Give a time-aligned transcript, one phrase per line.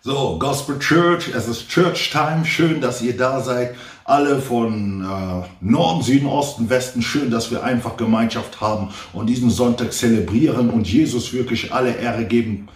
[0.00, 2.44] So, Gospel Church, es ist Church Time.
[2.44, 3.74] Schön, dass ihr da seid.
[4.04, 7.02] Alle von äh, Norden, Süden, Osten, Westen.
[7.02, 12.26] Schön, dass wir einfach Gemeinschaft haben und diesen Sonntag zelebrieren und Jesus wirklich alle Ehre
[12.26, 12.68] geben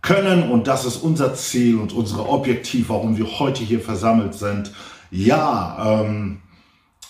[0.00, 0.50] können.
[0.50, 4.72] Und das ist unser Ziel und unser Objektiv, warum wir heute hier versammelt sind.
[5.10, 6.38] Ja, ähm,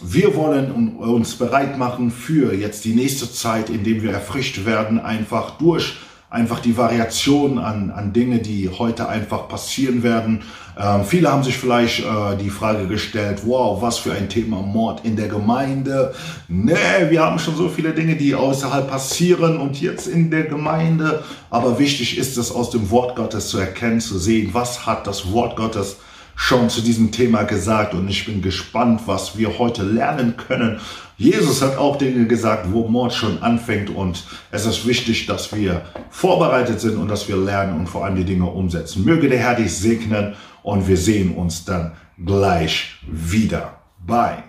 [0.01, 5.59] wir wollen uns bereit machen für jetzt die nächste Zeit, indem wir erfrischt werden, einfach
[5.59, 5.95] durch
[6.31, 10.43] einfach die Variation an, an Dinge, die heute einfach passieren werden.
[10.79, 15.05] Ähm, viele haben sich vielleicht äh, die Frage gestellt, wow, was für ein Thema Mord
[15.05, 16.15] in der Gemeinde.
[16.47, 21.25] Nee, wir haben schon so viele Dinge, die außerhalb passieren und jetzt in der Gemeinde.
[21.51, 25.33] Aber wichtig ist es, aus dem Wort Gottes zu erkennen, zu sehen, was hat das
[25.33, 25.97] Wort Gottes
[26.37, 30.81] schon zu diesem Thema gesagt und ich bin gespannt, was wir heute lernen können.
[31.21, 35.83] Jesus hat auch Dinge gesagt, wo Mord schon anfängt und es ist wichtig, dass wir
[36.09, 39.05] vorbereitet sind und dass wir lernen und vor allem die Dinge umsetzen.
[39.05, 41.93] Möge der Herr dich segnen und wir sehen uns dann
[42.25, 43.81] gleich wieder.
[44.07, 44.45] Bye.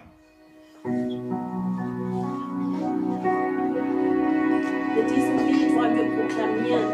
[4.95, 6.89] Mit diesem Lied wollen wir proklamieren,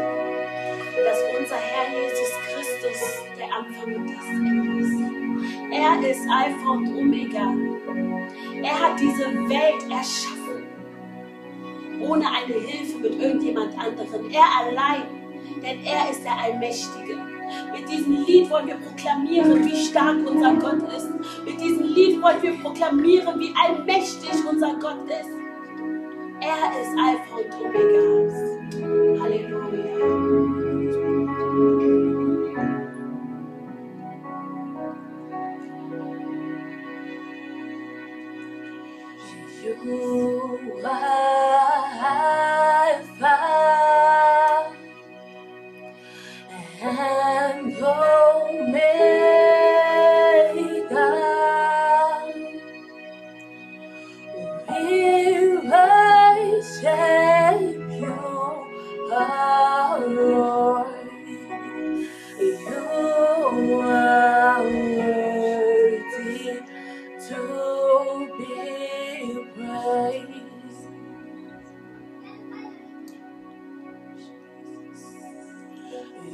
[1.04, 2.98] dass unser Herr Jesus Christus
[3.38, 5.37] der Anfang und das Ende ist.
[5.70, 7.54] Er ist Alpha und Omega.
[8.62, 10.66] Er hat diese Welt erschaffen,
[12.00, 14.30] ohne eine Hilfe mit irgendjemand anderem.
[14.30, 15.02] Er allein,
[15.62, 17.16] denn er ist der Allmächtige.
[17.72, 21.10] Mit diesem Lied wollen wir proklamieren, wie stark unser Gott ist.
[21.44, 25.30] Mit diesem Lied wollen wir proklamieren, wie allmächtig unser Gott ist.
[26.40, 29.22] Er ist Alpha und Omega.
[29.22, 30.57] Halleluja.
[40.78, 41.27] You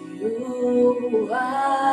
[0.03, 1.84] You are ah.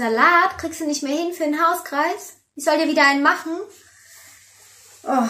[0.00, 2.38] Salat kriegst du nicht mehr hin für den Hauskreis?
[2.54, 3.52] Ich soll dir wieder einen machen?
[5.02, 5.28] Oh,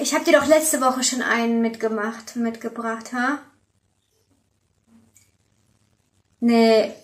[0.00, 3.40] ich hab dir doch letzte Woche schon einen mitgemacht, mitgebracht, ha?
[6.38, 6.94] Nee.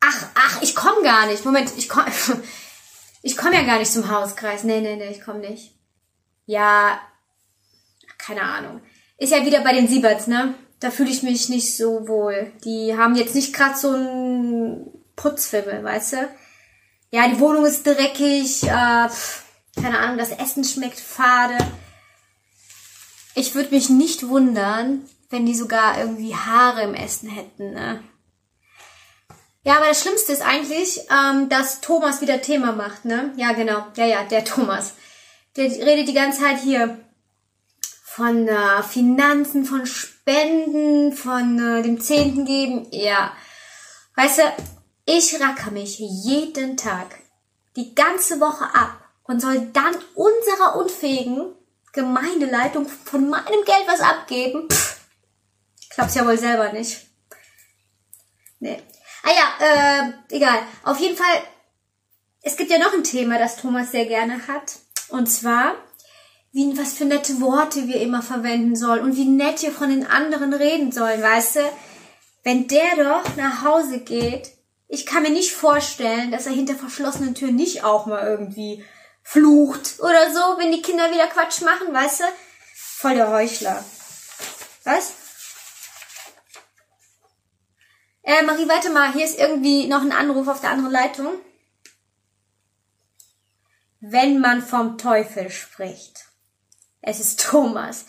[0.00, 1.44] Ach, ach, ich komm gar nicht.
[1.44, 2.06] Moment, ich komm,
[3.22, 4.64] ich komm ja gar nicht zum Hauskreis.
[4.64, 5.78] Nee, nee, nee, ich komm nicht.
[6.46, 6.98] Ja,
[8.16, 8.80] keine Ahnung.
[9.18, 10.54] Ist ja wieder bei den Sieberts, ne?
[10.80, 12.52] da fühle ich mich nicht so wohl.
[12.64, 14.89] Die haben jetzt nicht gerade so einen
[15.20, 16.28] Putzfimmel, weißt du?
[17.10, 19.08] Ja, die Wohnung ist dreckig, äh,
[19.76, 21.58] keine Ahnung, das Essen schmeckt fade.
[23.34, 28.02] Ich würde mich nicht wundern, wenn die sogar irgendwie Haare im Essen hätten, ne?
[29.62, 33.32] Ja, aber das Schlimmste ist eigentlich, ähm, dass Thomas wieder Thema macht, ne?
[33.36, 33.86] Ja, genau.
[33.96, 34.94] Ja, ja, der Thomas.
[35.56, 36.98] Der redet die ganze Zeit hier
[38.04, 42.86] von äh, Finanzen, von Spenden, von äh, dem Zehnten geben.
[42.90, 43.32] Ja.
[44.16, 44.42] Weißt du,
[45.16, 47.18] ich racker mich jeden Tag
[47.74, 51.54] die ganze Woche ab und soll dann unserer unfähigen
[51.92, 54.68] Gemeindeleitung von meinem Geld was abgeben.
[54.70, 55.00] Pff,
[55.90, 57.06] glaub's ja wohl selber nicht.
[58.60, 58.80] Nee.
[59.24, 60.62] Ah ja, äh, egal.
[60.84, 61.42] Auf jeden Fall,
[62.42, 64.78] es gibt ja noch ein Thema, das Thomas sehr gerne hat.
[65.08, 65.74] Und zwar,
[66.52, 70.06] wie, was für nette Worte wir immer verwenden sollen und wie nett wir von den
[70.06, 71.60] anderen reden sollen, weißt du?
[72.44, 74.52] Wenn der doch nach Hause geht,
[74.90, 78.84] ich kann mir nicht vorstellen, dass er hinter verschlossenen Türen nicht auch mal irgendwie
[79.22, 82.24] flucht oder so, wenn die Kinder wieder Quatsch machen, weißt du?
[82.74, 83.84] Voll der Heuchler.
[84.82, 85.12] Was?
[88.24, 91.34] Äh, Marie, warte mal, hier ist irgendwie noch ein Anruf auf der anderen Leitung.
[94.00, 96.24] Wenn man vom Teufel spricht.
[97.00, 98.06] Es ist Thomas.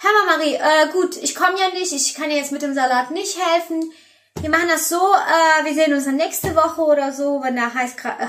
[0.00, 2.74] Hör mal, Marie, äh, gut, ich komme ja nicht, ich kann dir jetzt mit dem
[2.74, 3.92] Salat nicht helfen.
[4.40, 7.72] Wir machen das so, äh, wir sehen uns dann nächste Woche oder so, wenn der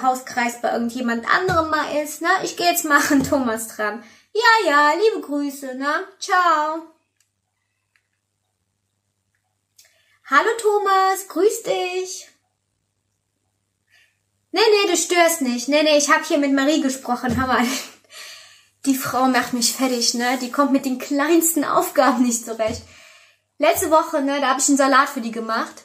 [0.02, 2.30] Hauskreis bei irgendjemand anderem mal ist, ne?
[2.44, 4.04] Ich gehe jetzt mal an Thomas dran.
[4.34, 6.08] Ja, ja, liebe Grüße, ne?
[6.20, 6.84] Ciao.
[10.28, 12.28] Hallo Thomas, grüß dich.
[14.52, 15.68] Nee, nee, du störst nicht.
[15.68, 17.36] Nee, nee, ich habe hier mit Marie gesprochen.
[17.38, 17.66] Hör mal.
[18.86, 20.38] Die Frau macht mich fertig, ne?
[20.42, 22.82] Die kommt mit den kleinsten Aufgaben nicht zurecht.
[23.58, 25.85] Letzte Woche, ne, da habe ich einen Salat für die gemacht.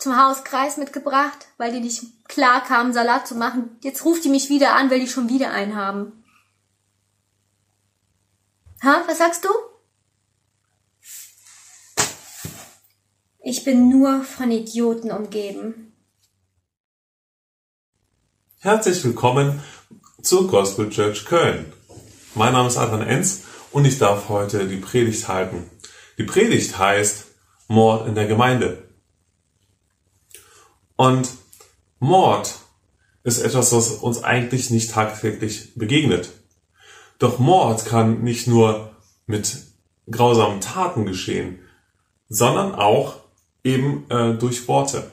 [0.00, 3.76] Zum Hauskreis mitgebracht, weil die nicht klar kamen, Salat zu machen.
[3.82, 6.24] Jetzt ruft die mich wieder an, weil die schon wieder einen haben.
[8.82, 9.50] Ha, was sagst du?
[13.42, 15.92] Ich bin nur von Idioten umgeben.
[18.60, 19.62] Herzlich willkommen
[20.22, 21.70] zur Gospel Church Köln.
[22.34, 25.70] Mein Name ist Adrian Enz und ich darf heute die Predigt halten.
[26.16, 27.26] Die Predigt heißt
[27.68, 28.89] Mord in der Gemeinde.
[31.00, 31.30] Und
[31.98, 32.56] Mord
[33.22, 36.28] ist etwas, was uns eigentlich nicht tagtäglich begegnet.
[37.18, 38.94] Doch Mord kann nicht nur
[39.24, 39.62] mit
[40.10, 41.60] grausamen Taten geschehen,
[42.28, 43.14] sondern auch
[43.64, 45.10] eben äh, durch Worte.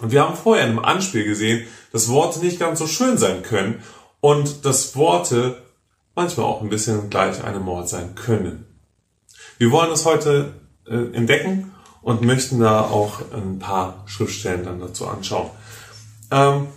[0.00, 3.84] Und wir haben vorher einem Anspiel gesehen, dass Worte nicht ganz so schön sein können
[4.18, 5.62] und dass Worte
[6.16, 8.66] manchmal auch ein bisschen gleich einem Mord sein können.
[9.58, 10.54] Wir wollen das heute
[10.88, 11.72] äh, entdecken
[12.06, 15.50] und möchten da auch ein paar Schriftstellen dann dazu anschauen.
[16.30, 16.68] Ähm,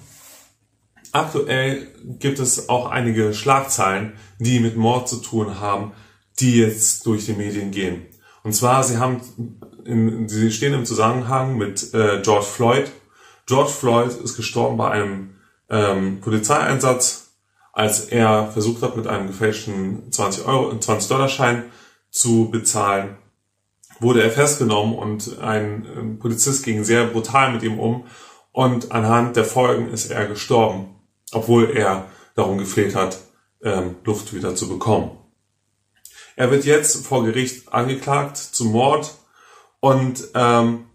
[1.12, 1.86] aktuell
[2.18, 5.92] gibt es auch einige Schlagzeilen, die mit Mord zu tun haben,
[6.40, 8.08] die jetzt durch die Medien gehen.
[8.42, 9.22] Und zwar, sie haben,
[9.86, 12.90] in, sie stehen im Zusammenhang mit äh, George Floyd.
[13.46, 15.36] George Floyd ist gestorben bei einem
[15.70, 17.36] ähm, Polizeieinsatz,
[17.72, 21.66] als er versucht hat, mit einem gefälschten 20 Euro, 20 Dollar Schein
[22.10, 23.20] zu bezahlen,
[24.00, 28.06] wurde er festgenommen und ein Polizist ging sehr brutal mit ihm um
[28.52, 30.96] und anhand der Folgen ist er gestorben,
[31.32, 33.20] obwohl er darum gefehlt hat,
[33.62, 35.12] ähm, Luft wieder zu bekommen.
[36.36, 39.14] Er wird jetzt vor Gericht angeklagt zum Mord
[39.82, 40.86] und ähm,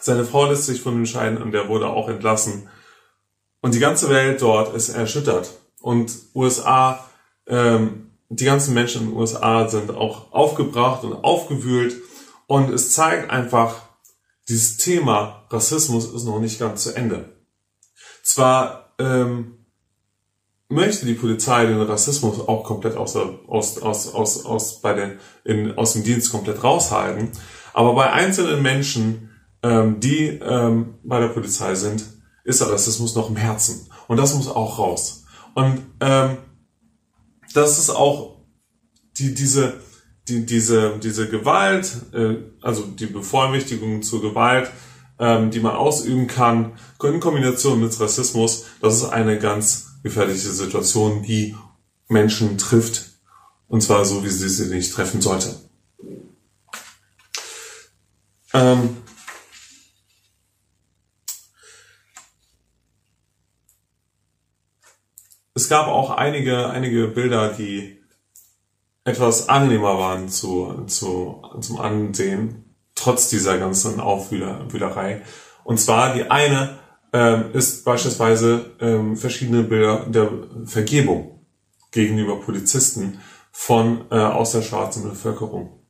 [0.00, 2.68] seine Frau lässt sich von ihm scheiden und der wurde auch entlassen.
[3.60, 5.50] Und die ganze Welt dort ist erschüttert.
[5.80, 7.04] Und USA,
[7.46, 11.96] ähm, die ganzen Menschen in den USA sind auch aufgebracht und aufgewühlt.
[12.46, 13.82] Und es zeigt einfach,
[14.48, 17.36] dieses Thema Rassismus ist noch nicht ganz zu Ende.
[18.22, 19.66] Zwar ähm,
[20.68, 25.76] möchte die Polizei den Rassismus auch komplett aus, aus, aus, aus, aus, bei den, in,
[25.76, 27.30] aus dem Dienst komplett raushalten.
[27.72, 29.30] Aber bei einzelnen Menschen,
[29.62, 32.04] ähm, die ähm, bei der Polizei sind,
[32.44, 33.88] ist der Rassismus noch im Herzen.
[34.08, 35.24] Und das muss auch raus.
[35.54, 36.38] Und ähm,
[37.56, 38.36] das ist auch
[39.18, 39.80] die, diese,
[40.28, 44.70] die, diese, diese Gewalt, äh, also die Bevollmächtigung zur Gewalt,
[45.18, 51.22] ähm, die man ausüben kann, in Kombination mit Rassismus, das ist eine ganz gefährliche Situation,
[51.22, 51.56] die
[52.08, 53.12] Menschen trifft.
[53.68, 55.56] Und zwar so, wie sie sie nicht treffen sollte.
[58.52, 58.96] Ähm
[65.56, 67.98] es gab auch einige, einige Bilder, die
[69.04, 75.22] etwas angenehmer waren zu, zu, zum Ansehen, trotz dieser ganzen Aufwühlerei.
[75.64, 76.78] Und zwar die eine
[77.12, 80.28] ähm, ist beispielsweise ähm, verschiedene Bilder der
[80.66, 81.46] Vergebung
[81.90, 83.20] gegenüber Polizisten
[83.50, 85.80] von äh, aus der schwarzen Bevölkerung.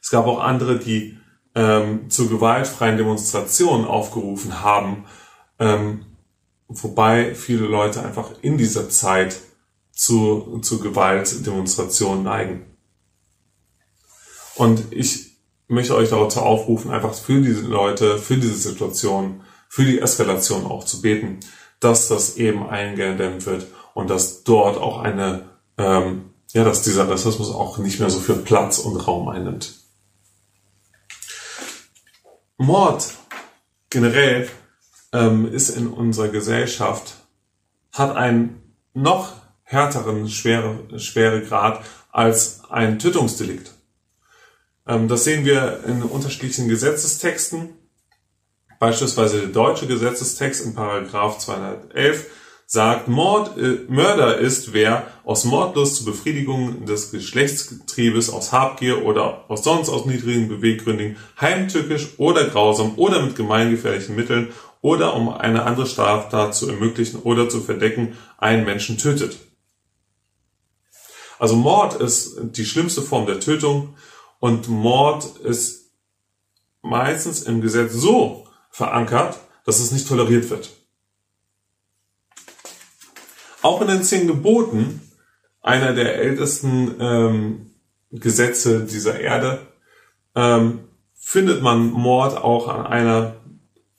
[0.00, 1.18] Es gab auch andere, die
[1.56, 5.06] ähm, zu gewaltfreien Demonstrationen aufgerufen haben,
[5.58, 6.05] ähm,
[6.68, 9.36] wobei viele Leute einfach in dieser Zeit
[9.92, 12.66] zu, zu Gewaltdemonstrationen neigen.
[14.54, 15.36] Und ich
[15.68, 20.84] möchte euch dazu aufrufen, einfach für diese Leute, für diese Situation, für die Eskalation auch
[20.84, 21.40] zu beten,
[21.80, 27.50] dass das eben eingedämmt wird und dass dort auch eine, ähm, ja, dass dieser Rassismus
[27.50, 29.74] auch nicht mehr so viel Platz und Raum einnimmt.
[32.58, 33.12] Mord
[33.90, 34.48] generell
[35.12, 37.14] ähm, ist in unserer Gesellschaft,
[37.92, 38.62] hat einen
[38.94, 39.32] noch
[39.62, 43.72] härteren schwere, Schweregrad als ein Tötungsdelikt.
[44.86, 47.70] Ähm, das sehen wir in unterschiedlichen Gesetzestexten.
[48.78, 52.26] Beispielsweise der deutsche Gesetzestext in Paragraph 211
[52.66, 59.44] sagt, Mord, äh, Mörder ist, wer aus Mordlust zur Befriedigung des Geschlechtstriebes aus Habgier oder
[59.48, 64.48] aus sonst aus niedrigen Beweggründen heimtückisch oder grausam oder mit gemeingefährlichen Mitteln
[64.86, 69.36] oder um eine andere Straftat zu ermöglichen oder zu verdecken einen Menschen tötet.
[71.40, 73.96] Also Mord ist die schlimmste Form der Tötung
[74.38, 75.90] und Mord ist
[76.82, 80.70] meistens im Gesetz so verankert, dass es nicht toleriert wird.
[83.62, 85.00] Auch in den zehn Geboten,
[85.62, 87.70] einer der ältesten ähm,
[88.12, 89.66] Gesetze dieser Erde,
[90.36, 93.34] ähm, findet man Mord auch an einer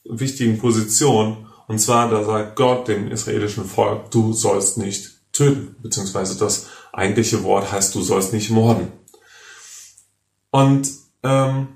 [0.09, 1.47] wichtigen Position.
[1.67, 7.43] Und zwar, da sagt Gott dem israelischen Volk, du sollst nicht töten, beziehungsweise das eigentliche
[7.43, 8.91] Wort heißt, du sollst nicht morden.
[10.51, 10.89] Und
[11.23, 11.67] ähm,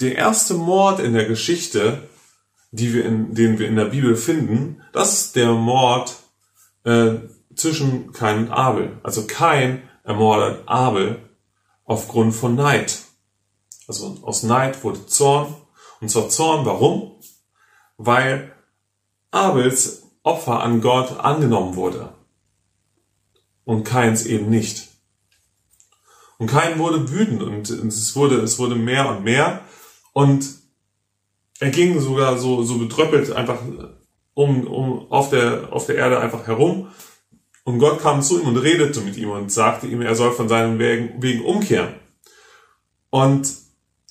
[0.00, 2.08] der erste Mord in der Geschichte
[2.74, 6.16] die wir in, den wir in der Bibel finden, das ist der Mord
[6.82, 7.14] äh,
[7.54, 8.98] zwischen Kain und Abel.
[9.04, 11.20] Also Kain ermordet Abel
[11.84, 13.02] aufgrund von Neid.
[13.86, 15.54] Also aus Neid wurde Zorn.
[16.04, 17.12] Und zwar Zorn, warum?
[17.96, 18.52] Weil
[19.30, 22.12] Abels Opfer an Gott angenommen wurde.
[23.64, 24.88] Und Kains eben nicht.
[26.36, 29.62] Und Kain wurde wütend und es wurde, es wurde mehr und mehr.
[30.12, 30.46] Und
[31.58, 33.62] er ging sogar so, so betröppelt einfach
[34.34, 36.88] um, um auf der, auf der Erde einfach herum.
[37.62, 40.50] Und Gott kam zu ihm und redete mit ihm und sagte ihm, er soll von
[40.50, 41.94] seinen Wegen, Wegen umkehren.
[43.08, 43.63] Und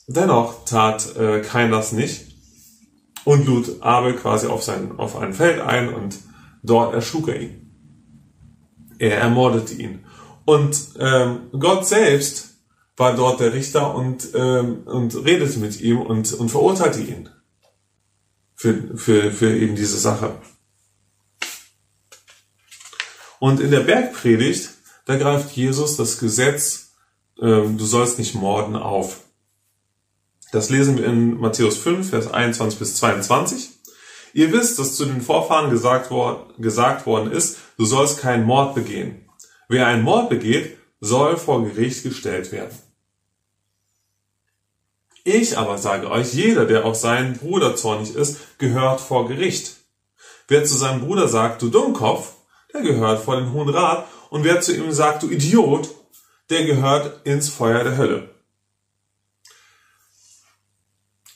[0.08, 2.34] dennoch tat äh, Kain das nicht
[3.26, 6.18] und lud Abel quasi auf, sein, auf ein Feld ein und
[6.62, 7.60] dort erschlug er ihn.
[9.00, 10.06] Er ermordete ihn.
[10.46, 12.56] Und ähm, Gott selbst
[12.96, 17.30] war dort der Richter und, ähm, und redete mit ihm und, und verurteilte ihn
[18.56, 20.36] für, für, für eben diese Sache.
[23.40, 24.70] Und in der Bergpredigt,
[25.06, 26.94] da greift Jesus das Gesetz,
[27.42, 29.23] ähm, du sollst nicht morden, auf.
[30.54, 33.72] Das lesen wir in Matthäus 5, Vers 21 bis 22.
[34.34, 38.76] Ihr wisst, dass zu den Vorfahren gesagt, wor gesagt worden ist, du sollst keinen Mord
[38.76, 39.28] begehen.
[39.68, 42.78] Wer einen Mord begeht, soll vor Gericht gestellt werden.
[45.24, 49.78] Ich aber sage euch, jeder, der auf seinen Bruder zornig ist, gehört vor Gericht.
[50.48, 52.34] Wer zu seinem Bruder sagt, du Dummkopf,
[52.72, 55.90] der gehört vor den Hohen Rat, und wer zu ihm sagt, du Idiot,
[56.52, 58.30] der gehört ins Feuer der Hölle.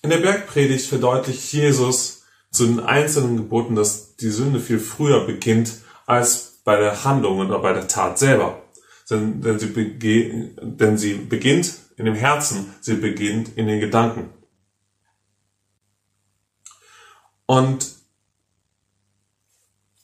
[0.02, 5.74] In der Bergpredigt verdeutlicht Jesus zu den einzelnen Geboten, dass die Sünde viel früher beginnt
[6.06, 8.62] als bei der Handlung oder bei der Tat selber.
[9.10, 14.30] Denn, denn, sie, bege denn sie beginnt in dem Herzen, sie beginnt in den Gedanken.
[17.46, 17.96] Und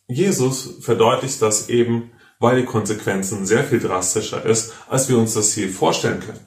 [0.07, 5.53] Jesus verdeutlicht das eben, weil die Konsequenzen sehr viel drastischer ist, als wir uns das
[5.53, 6.45] hier vorstellen können.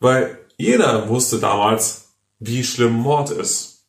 [0.00, 3.86] Weil jeder wusste damals, wie schlimm Mord ist.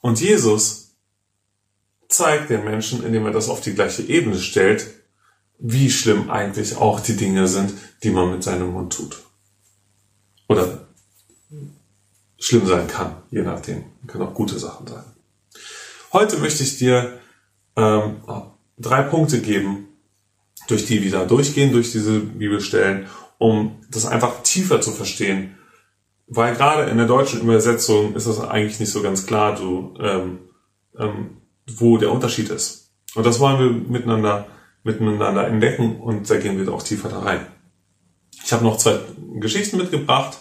[0.00, 0.96] Und Jesus
[2.08, 4.90] zeigt den Menschen, indem er das auf die gleiche Ebene stellt,
[5.58, 9.22] wie schlimm eigentlich auch die Dinge sind, die man mit seinem Mund tut.
[10.48, 10.88] Oder
[12.38, 13.84] schlimm sein kann, je nachdem.
[14.06, 15.04] Können auch gute Sachen sein.
[16.12, 17.20] Heute möchte ich dir
[17.76, 18.22] ähm,
[18.76, 19.88] drei Punkte geben,
[20.66, 23.06] durch die wir da durchgehen, durch diese Bibelstellen,
[23.42, 25.58] um das einfach tiefer zu verstehen.
[26.28, 30.38] Weil gerade in der deutschen Übersetzung ist das eigentlich nicht so ganz klar, du, ähm,
[30.96, 32.92] ähm, wo der Unterschied ist.
[33.16, 34.46] Und das wollen wir miteinander,
[34.84, 37.44] miteinander entdecken und da gehen wir auch tiefer da rein.
[38.44, 39.00] Ich habe noch zwei
[39.40, 40.38] Geschichten mitgebracht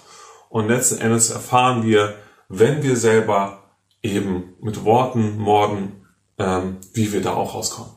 [0.50, 2.14] und letzten Endes erfahren wir,
[2.50, 6.06] wenn wir selber eben mit Worten morden,
[6.38, 7.94] ähm, wie wir da auch rauskommen.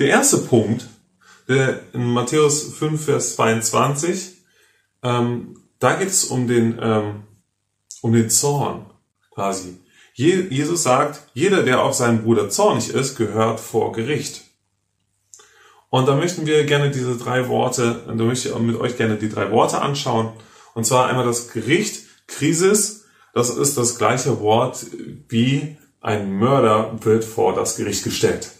[0.00, 0.88] Der erste Punkt,
[1.46, 4.38] in Matthäus 5, Vers 22,
[5.02, 7.24] ähm, da geht es um den, ähm,
[8.00, 8.86] um den Zorn
[9.30, 9.78] quasi.
[10.14, 14.42] Je, Jesus sagt, jeder, der auf seinen Bruder zornig ist, gehört vor Gericht.
[15.90, 19.28] Und da möchten wir gerne diese drei Worte, da möchte ich mit euch gerne die
[19.28, 20.32] drei Worte anschauen.
[20.74, 24.86] Und zwar einmal das Gericht, Krisis, das ist das gleiche Wort
[25.28, 28.50] wie ein Mörder wird vor das Gericht gestellt.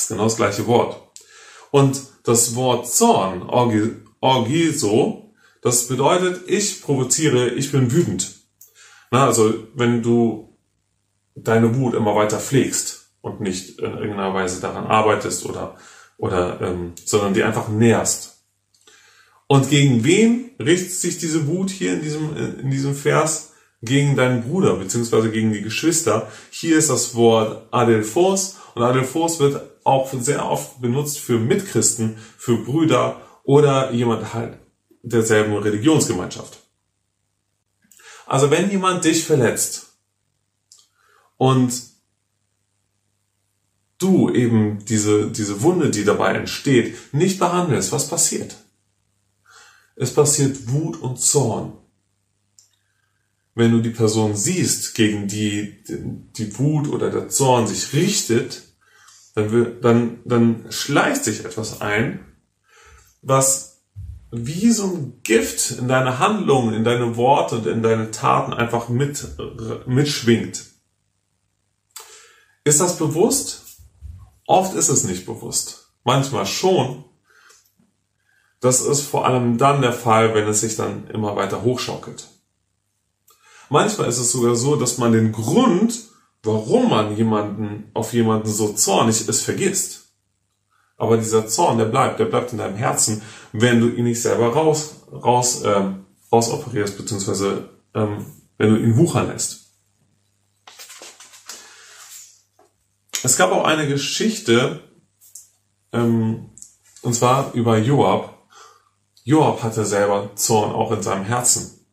[0.00, 0.98] Ist genau das gleiche Wort.
[1.70, 3.42] Und das Wort Zorn,
[4.20, 8.34] Orgiso, das bedeutet, ich provoziere, ich bin wütend.
[9.10, 10.56] Na, also, wenn du
[11.34, 15.76] deine Wut immer weiter pflegst und nicht in irgendeiner Weise daran arbeitest oder,
[16.16, 18.42] oder, ähm, sondern die einfach nährst.
[19.48, 23.48] Und gegen wen richtet sich diese Wut hier in diesem, in diesem Vers?
[23.82, 26.30] Gegen deinen Bruder, beziehungsweise gegen die Geschwister.
[26.50, 32.56] Hier ist das Wort Adelphos und Adelphos wird auch sehr oft benutzt für Mitchristen, für
[32.58, 34.58] Brüder oder jemand halt
[35.02, 36.58] derselben Religionsgemeinschaft.
[38.26, 39.96] Also wenn jemand dich verletzt
[41.36, 41.72] und
[43.98, 48.56] du eben diese, diese Wunde, die dabei entsteht, nicht behandelst, was passiert?
[49.96, 51.72] Es passiert Wut und Zorn.
[53.54, 55.82] Wenn du die Person siehst, gegen die
[56.36, 58.62] die Wut oder der Zorn sich richtet,
[59.40, 62.24] dann, will, dann, dann schleicht sich etwas ein,
[63.22, 63.82] was
[64.32, 68.88] wie so ein Gift in deine Handlungen, in deine Worte und in deine Taten einfach
[68.88, 69.26] mit,
[69.86, 70.66] mitschwingt.
[72.64, 73.64] Ist das bewusst?
[74.46, 75.92] Oft ist es nicht bewusst.
[76.04, 77.04] Manchmal schon.
[78.60, 82.28] Das ist vor allem dann der Fall, wenn es sich dann immer weiter hochschaukelt.
[83.68, 86.09] Manchmal ist es sogar so, dass man den Grund,
[86.42, 90.08] warum man jemanden auf jemanden so zornig ist, vergisst.
[90.96, 93.22] Aber dieser Zorn, der bleibt, der bleibt in deinem Herzen,
[93.52, 98.26] wenn du ihn nicht selber raus, raus, ähm, rausoperierst, beziehungsweise ähm,
[98.58, 99.60] wenn du ihn wuchern lässt.
[103.22, 104.80] Es gab auch eine Geschichte,
[105.92, 106.50] ähm,
[107.02, 108.46] und zwar über Joab.
[109.24, 111.86] Joab hatte selber Zorn auch in seinem Herzen.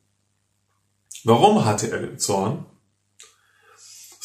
[1.24, 2.66] Warum hatte er Zorn?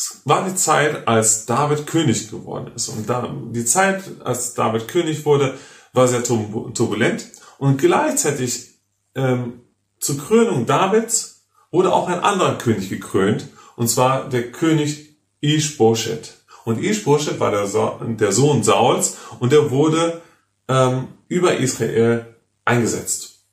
[0.03, 2.89] Es war die Zeit, als David König geworden ist.
[2.89, 5.57] Und da, die Zeit, als David König wurde,
[5.93, 7.29] war sehr turbulent.
[7.59, 8.81] Und gleichzeitig
[9.15, 9.61] ähm,
[10.01, 13.47] zur Krönung Davids wurde auch ein anderer König gekrönt.
[13.77, 16.37] Und zwar der König Ishbosheth.
[16.65, 20.21] Und Ishbosheth war der, so der Sohn Sauls und der wurde
[20.67, 22.35] ähm, über Israel
[22.65, 23.45] eingesetzt.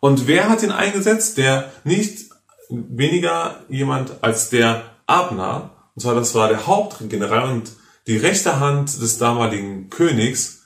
[0.00, 1.38] Und wer hat ihn eingesetzt?
[1.38, 2.29] Der nicht
[2.70, 7.72] weniger jemand als der Abner, und zwar das war der Hauptgeneral und
[8.06, 10.62] die rechte Hand des damaligen Königs,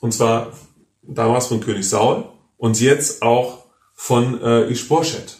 [0.00, 0.52] und zwar
[1.02, 2.24] damals von König Saul
[2.56, 5.38] und jetzt auch von äh, Ishbosheth.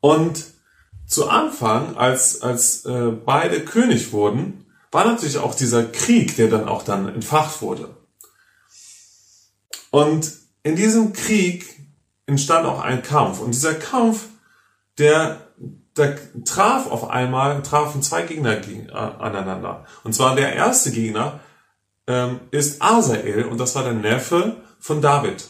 [0.00, 0.44] Und
[1.06, 6.68] zu Anfang, als, als äh, beide König wurden, war natürlich auch dieser Krieg, der dann
[6.68, 7.96] auch dann entfacht wurde.
[9.90, 11.81] Und in diesem Krieg
[12.26, 13.40] entstand auch ein Kampf.
[13.40, 14.26] Und dieser Kampf
[14.98, 15.40] der,
[15.96, 19.86] der traf auf einmal, trafen zwei Gegner gegen, äh, aneinander.
[20.04, 21.40] Und zwar der erste Gegner
[22.06, 25.48] ähm, ist Asael und das war der Neffe von David.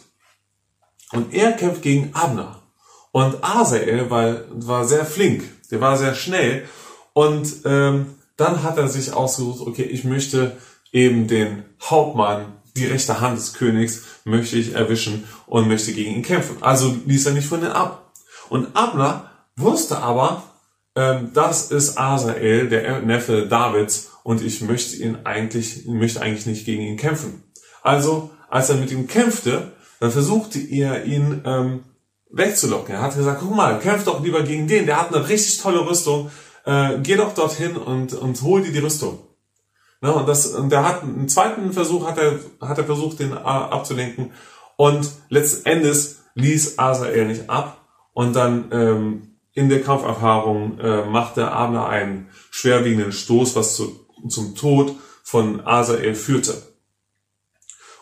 [1.13, 2.63] Und er kämpft gegen Abner.
[3.11, 6.67] Und Asael war, war sehr flink, der war sehr schnell.
[7.13, 10.57] Und ähm, dann hat er sich ausgesucht, okay, ich möchte
[10.93, 16.23] eben den Hauptmann, die rechte Hand des Königs, möchte ich erwischen und möchte gegen ihn
[16.23, 16.57] kämpfen.
[16.61, 18.13] Also ließ er nicht von ihm ab.
[18.49, 20.43] Und Abner wusste aber,
[20.95, 26.65] ähm, das ist Asael, der Neffe Davids, und ich möchte ihn eigentlich, möchte eigentlich nicht
[26.65, 27.43] gegen ihn kämpfen.
[27.83, 31.85] Also, als er mit ihm kämpfte, dann versuchte er ihn ähm,
[32.31, 32.95] wegzulocken.
[32.95, 35.87] Er hat gesagt, guck mal, kämpf doch lieber gegen den, der hat eine richtig tolle
[35.89, 36.31] Rüstung,
[36.65, 39.19] äh, geh doch dorthin und, und hol dir die Rüstung.
[40.03, 43.33] Ne, und, das, und der hat einen zweiten Versuch, hat er, hat er versucht, den
[43.33, 44.33] abzulenken.
[44.77, 47.87] Und letzten Endes ließ Asael nicht ab.
[48.12, 54.05] Und dann ähm, in der Kampferfahrung äh, macht der Abner einen schwerwiegenden Stoß, was zu,
[54.29, 56.61] zum Tod von Asael führte.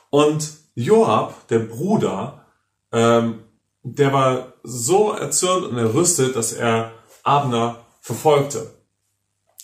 [0.09, 2.47] Und Joab, der Bruder,
[2.93, 3.41] ähm,
[3.83, 6.93] der war so erzürnt und errüstet, dass er
[7.25, 8.71] Abner verfolgte.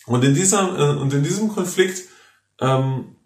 [0.04, 2.02] Und in, dieser, äh, und in diesem Konflikt
[2.60, 3.16] ähm,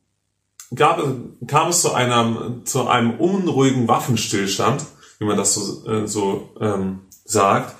[0.75, 1.03] gab,
[1.47, 4.85] kam es zu einem, zu einem unruhigen Waffenstillstand,
[5.19, 7.75] wie man das so, äh, so ähm, sagt.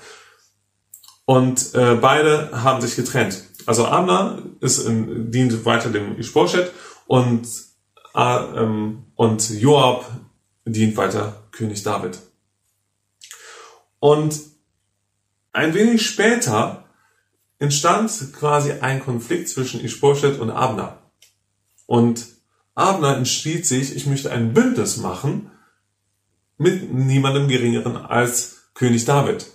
[1.25, 3.43] Und äh, beide haben sich getrennt.
[3.65, 6.71] Also Abner ist in, dient weiter dem Ishbosheth
[7.07, 7.47] und,
[8.15, 10.05] äh, ähm, und Joab
[10.65, 12.19] dient weiter König David.
[13.99, 14.39] Und
[15.53, 16.85] ein wenig später
[17.59, 21.00] entstand quasi ein Konflikt zwischen Ishbosheth und Abner.
[21.91, 22.25] Und
[22.73, 25.51] Abner entschied sich, ich möchte ein Bündnis machen
[26.57, 29.45] mit niemandem geringeren als König David.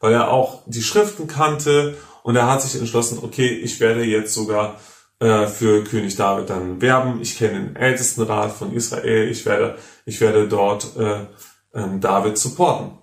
[0.00, 4.34] Weil er auch die Schriften kannte und er hat sich entschlossen, okay, ich werde jetzt
[4.34, 4.78] sogar
[5.18, 7.22] äh, für König David dann werben.
[7.22, 9.30] Ich kenne den Ältestenrat von Israel.
[9.30, 11.22] Ich werde, ich werde dort äh,
[11.72, 12.98] äh, David supporten.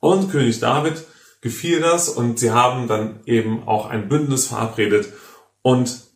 [0.00, 1.04] Und König David
[1.40, 5.12] gefiel das und sie haben dann eben auch ein Bündnis verabredet
[5.62, 6.11] und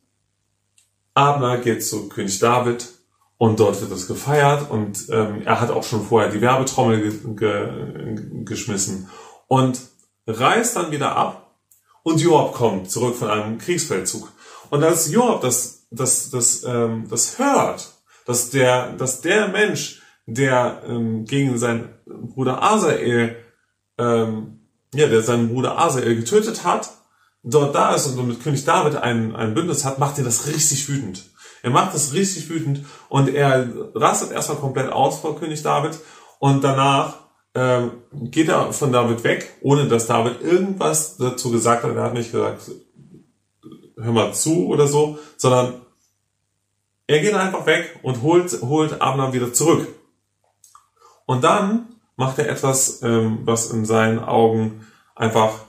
[1.17, 2.87] Abner geht zu König David
[3.39, 7.35] und dort wird es gefeiert und ähm, er hat auch schon vorher die Werbetrommel ge
[7.35, 9.09] ge geschmissen
[9.49, 9.81] und
[10.27, 11.55] reist dann wieder ab
[12.03, 14.33] und Joab kommt zurück von einem Kriegsfeldzug.
[14.71, 17.93] Und als Joab das, das, das, ähm, das hört,
[18.27, 23.37] dass der, dass der Mensch, der ähm, gegen seinen Bruder Asael
[23.99, 24.57] ähm,
[24.95, 26.91] ja, der seinen Bruder Asael getötet hat,
[27.47, 30.89] dort da ist und mit König David ein, ein Bündnis hat, macht er das richtig
[30.89, 31.25] wütend.
[31.63, 35.99] Er macht das richtig wütend und er rastet erstmal komplett aus vor König David
[36.39, 37.15] und danach
[37.55, 41.95] ähm, geht er von David weg, ohne dass David irgendwas dazu gesagt hat.
[41.95, 42.71] Er hat nicht gesagt,
[43.97, 45.81] hör mal zu oder so, sondern
[47.07, 49.87] er geht einfach weg und holt, holt Abner wieder zurück.
[51.25, 55.66] Und dann macht er etwas, ähm, was in seinen Augen einfach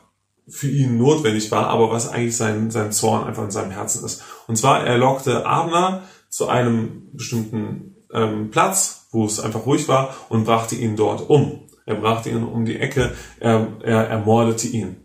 [0.49, 4.23] für ihn notwendig war, aber was eigentlich sein, sein Zorn einfach in seinem Herzen ist.
[4.47, 10.15] Und zwar, er lockte Abner zu einem bestimmten ähm, Platz, wo es einfach ruhig war,
[10.29, 11.67] und brachte ihn dort um.
[11.85, 14.97] Er brachte ihn um die Ecke, er, er ermordete ihn.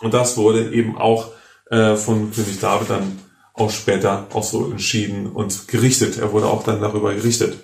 [0.00, 1.30] Und das wurde eben auch
[1.70, 3.20] äh, von König David dann
[3.54, 6.18] auch später auch so entschieden und gerichtet.
[6.18, 7.56] Er wurde auch dann darüber gerichtet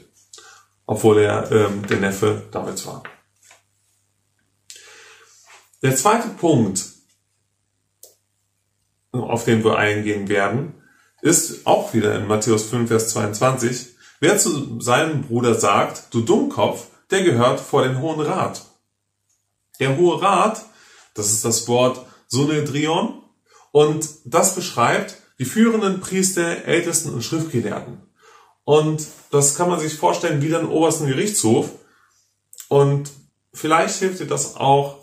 [0.90, 3.05] obwohl er ähm, der Neffe Davids war.
[5.83, 6.85] Der zweite Punkt,
[9.12, 10.75] auf den wir eingehen werden,
[11.23, 13.88] ist auch wieder in Matthäus 5, Vers 22.
[14.21, 18.66] Wer zu seinem Bruder sagt, du Dummkopf, der gehört vor den Hohen Rat.
[19.79, 20.62] Der Hohe Rat,
[21.14, 23.23] das ist das Wort Sunedrion,
[23.73, 28.03] und das beschreibt die führenden Priester, Ältesten und Schriftgelehrten.
[28.64, 31.71] Und das kann man sich vorstellen wie den obersten Gerichtshof.
[32.69, 33.11] Und
[33.55, 34.99] vielleicht hilft dir das auch,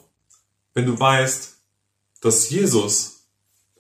[0.77, 1.57] wenn du weißt,
[2.21, 3.29] dass Jesus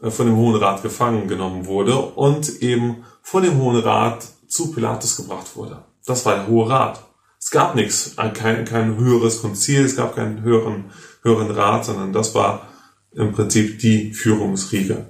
[0.01, 4.71] äh, von dem Hohen Rat gefangen genommen wurde und eben von dem Hohen Rat zu
[4.71, 5.85] Pilatus gebracht wurde.
[6.07, 7.05] Das war der Hohe Rat.
[7.39, 10.85] Es gab nichts, äh, kein, kein höheres Konzil, es gab keinen höheren,
[11.21, 12.67] höheren Rat, sondern das war
[13.11, 15.05] im Prinzip die Führungsriege.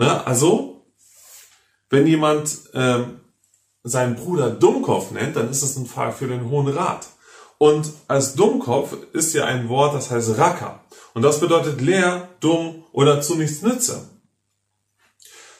[0.00, 0.82] Ja, also
[1.88, 3.20] wenn jemand ähm,
[3.84, 7.06] seinen Bruder Dummkopf nennt, dann ist das ein Fall für den Hohen Rat.
[7.62, 10.80] Und als Dummkopf ist ja ein Wort, das heißt Raka.
[11.12, 14.08] Und das bedeutet leer, dumm oder zu nichts nütze.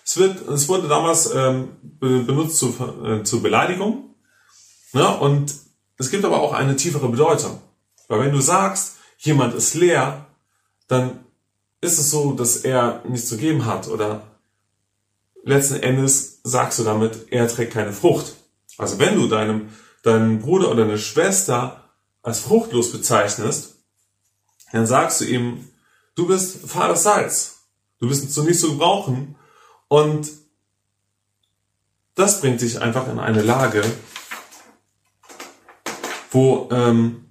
[0.02, 4.14] Es, wird, es wurde damals ähm, benutzt zu, äh, zur Beleidigung.
[4.94, 5.06] Ne?
[5.18, 5.54] Und
[5.98, 7.60] es gibt aber auch eine tiefere Bedeutung.
[8.08, 10.24] Weil wenn du sagst, jemand ist leer,
[10.88, 11.26] dann
[11.82, 14.22] ist es so, dass er nichts zu geben hat oder
[15.44, 18.36] letzten Endes sagst du damit, er trägt keine Frucht.
[18.78, 19.68] Also wenn du deinem,
[20.02, 21.76] deinen Bruder oder deine Schwester
[22.22, 23.76] als fruchtlos bezeichnest,
[24.72, 25.68] dann sagst du ihm,
[26.14, 27.66] du bist Vaters Salz.
[27.98, 29.36] Du bist zu nichts zu gebrauchen.
[29.88, 30.30] Und
[32.14, 33.82] das bringt dich einfach in eine Lage,
[36.30, 37.30] wo, ähm,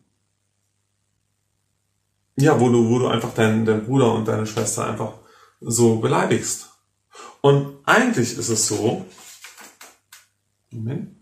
[2.36, 5.14] ja, wo du, wo du einfach deinen, deinen Bruder und deine Schwester einfach
[5.62, 6.70] so beleidigst.
[7.42, 9.06] Und eigentlich ist es so,
[10.72, 11.19] Moment.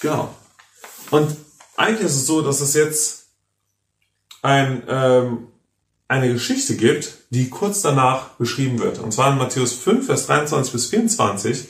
[0.00, 0.34] Genau.
[1.10, 1.36] Und
[1.76, 3.26] eigentlich ist es so, dass es jetzt
[4.42, 5.48] ein, ähm,
[6.08, 8.98] eine Geschichte gibt, die kurz danach beschrieben wird.
[8.98, 11.68] Und zwar in Matthäus 5, Vers 23 bis 24.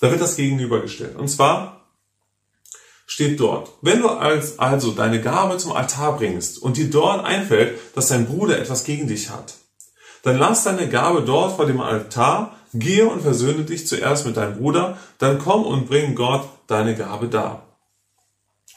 [0.00, 1.16] Da wird das gegenübergestellt.
[1.16, 1.76] Und zwar
[3.06, 7.78] steht dort, wenn du als, also deine Gabe zum Altar bringst und dir dort einfällt,
[7.94, 9.54] dass dein Bruder etwas gegen dich hat,
[10.22, 14.58] dann lass deine Gabe dort vor dem Altar Gehe und versöhne dich zuerst mit deinem
[14.58, 17.62] Bruder, dann komm und bring Gott deine Gabe dar.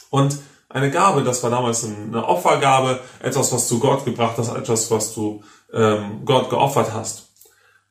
[0.10, 0.38] Und
[0.70, 5.14] eine Gabe, das war damals eine Opfergabe, etwas, was du Gott gebracht hast, etwas, was
[5.14, 7.30] du ähm, Gott geopfert hast.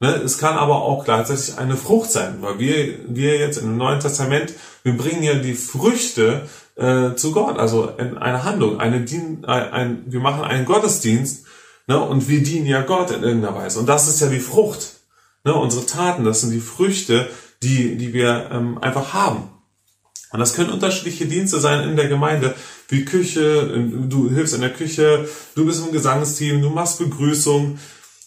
[0.00, 0.14] Ne?
[0.14, 4.54] Es kann aber auch gleichzeitig eine Frucht sein, weil wir, wir jetzt im Neuen Testament,
[4.84, 9.72] wir bringen ja die Früchte äh, zu Gott, also in eine Handlung, eine Dien, ein,
[9.72, 11.46] ein, wir machen einen Gottesdienst
[11.88, 12.00] ne?
[12.00, 13.80] und wir dienen ja Gott in irgendeiner Weise.
[13.80, 14.97] Und das ist ja die Frucht.
[15.44, 15.54] Ne?
[15.54, 17.28] Unsere Taten, das sind die Früchte,
[17.62, 19.50] die, die wir ähm, einfach haben.
[20.30, 22.54] Und das können unterschiedliche Dienste sein in der Gemeinde,
[22.88, 27.78] wie Küche, du hilfst in der Küche, du bist im Gesangsteam, du machst Begrüßung.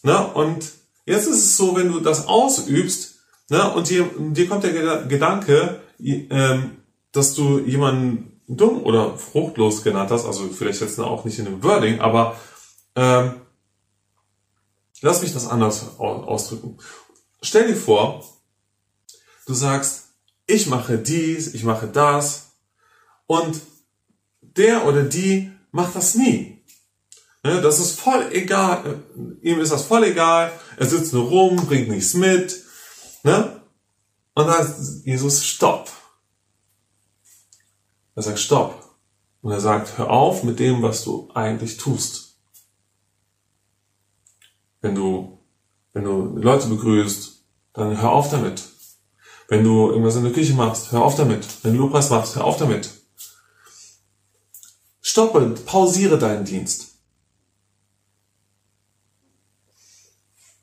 [0.04, 0.28] Ne?
[0.34, 0.72] Und
[1.06, 3.20] jetzt ist es so, wenn du das ausübst,
[3.50, 6.78] ne, und dir, dir kommt der Gedanke, ähm,
[7.12, 11.64] dass du jemanden dumm oder fruchtlos genannt hast, also vielleicht jetzt auch nicht in dem
[11.64, 12.36] Wording, aber
[12.96, 13.34] ähm,
[15.02, 16.78] lass mich das anders ausdrücken.
[17.42, 18.24] Stell dir vor,
[19.46, 20.10] du sagst,
[20.46, 22.52] ich mache dies, ich mache das
[23.26, 23.62] und
[24.42, 26.64] der oder die macht das nie.
[27.44, 29.04] Ne, das ist voll egal,
[29.42, 32.64] ihm ist das voll egal, er sitzt nur rum, bringt nichts mit.
[33.24, 33.62] Ne?
[34.36, 35.92] Und da sagt Jesus, stopp.
[38.16, 38.96] Er sagt, stopp.
[39.42, 42.40] Und er sagt, hör auf mit dem, was du eigentlich tust.
[44.82, 45.41] Wenn du,
[45.94, 48.64] wenn du Leute begrüßt, dann hör auf damit.
[49.48, 51.46] Wenn du irgendwas in der Küche machst, hör auf damit.
[51.64, 52.90] Wenn du Lobpreis machst, hör auf damit.
[55.02, 56.92] Stoppe, pausiere deinen Dienst.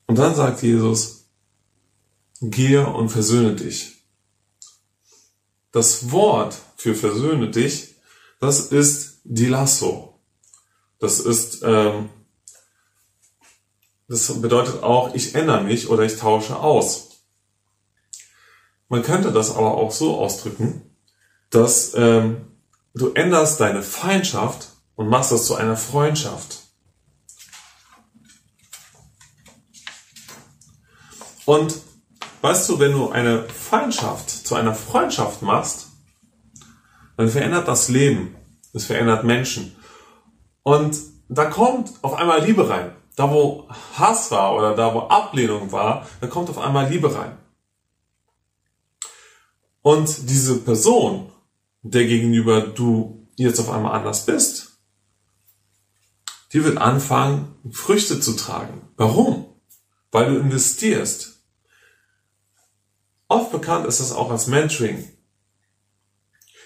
[0.06, 1.26] Und dann sagt Jesus,
[2.40, 4.04] gehe und versöhne dich.
[5.70, 7.96] Das Wort für versöhne dich,
[8.40, 10.18] das ist Dilasso.
[10.98, 12.08] Das ist, ähm,
[14.08, 17.08] das bedeutet auch, ich ändere mich oder ich tausche aus.
[18.88, 20.96] Man könnte das aber auch so ausdrücken,
[21.50, 22.46] dass ähm,
[22.94, 26.62] du änderst deine Feindschaft und machst das zu einer Freundschaft.
[31.44, 31.80] Und
[32.40, 35.88] weißt du, wenn du eine Feindschaft zu einer Freundschaft machst,
[37.18, 38.36] dann verändert das Leben.
[38.72, 39.76] Es verändert Menschen.
[40.62, 42.92] Und da kommt auf einmal Liebe rein.
[43.18, 47.36] Da wo Hass war oder da wo Ablehnung war, da kommt auf einmal Liebe rein.
[49.82, 51.32] Und diese Person,
[51.82, 54.78] der gegenüber du jetzt auf einmal anders bist,
[56.52, 58.88] die wird anfangen, Früchte zu tragen.
[58.96, 59.46] Warum?
[60.12, 61.40] Weil du investierst.
[63.26, 65.10] Oft bekannt ist das auch als Mentoring.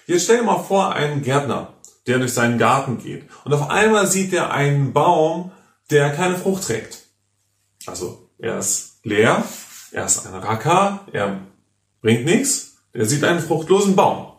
[0.05, 1.73] Jetzt stell dir mal vor, einen Gärtner,
[2.05, 5.51] der durch seinen Garten geht und auf einmal sieht er einen Baum,
[5.93, 7.03] der keine Frucht trägt.
[7.85, 9.43] Also er ist leer,
[9.91, 11.39] er ist ein Racker, er
[12.01, 14.33] bringt nichts er sieht einen fruchtlosen Baum.